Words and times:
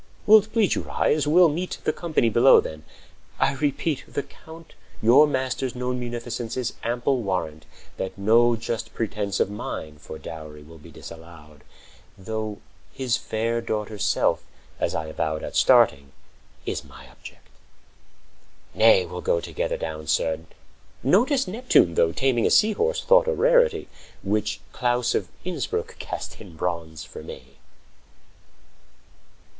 Will't 0.25 0.51
please 0.51 0.73
you 0.73 0.81
rise? 0.81 1.27
We'll 1.27 1.47
meet 1.47 1.77
The 1.83 1.93
company 1.93 2.27
below, 2.27 2.59
then. 2.59 2.83
I 3.39 3.53
repeat, 3.53 4.03
The 4.07 4.23
Count 4.23 4.73
your 4.99 5.27
master's 5.27 5.75
known 5.75 5.99
munificence 5.99 6.57
Is 6.57 6.73
ample 6.81 7.21
warrant 7.21 7.67
that 7.97 8.17
no 8.17 8.55
just 8.55 8.95
pretense50 8.95 9.39
Of 9.41 9.49
mine 9.51 9.97
for 9.99 10.17
dowry 10.17 10.63
will 10.63 10.79
be 10.79 10.89
disallowed; 10.89 11.61
Though 12.17 12.57
his 12.91 13.15
fair 13.15 13.61
daughter's 13.61 14.03
self, 14.03 14.43
as 14.79 14.95
I 14.95 15.05
avowed 15.05 15.43
At 15.43 15.55
starting, 15.55 16.11
is 16.65 16.83
my 16.83 17.07
object. 17.07 17.47
Nay, 18.73 19.05
we'll 19.05 19.21
go 19.21 19.39
Together 19.39 19.77
down, 19.77 20.07
sir. 20.07 20.39
Notice 21.03 21.47
Neptune, 21.47 21.93
though, 21.93 22.11
Taming 22.11 22.47
a 22.47 22.49
sea 22.49 22.71
horse, 22.73 23.03
thought 23.03 23.27
a 23.27 23.33
rarity,55 23.33 23.87
Which 24.23 24.61
Claus 24.73 25.13
of 25.13 25.27
Innsbruck 25.45 25.99
cast 25.99 26.41
in 26.41 26.55
bronze 26.55 27.03
for 27.03 27.21
me! 27.21 27.59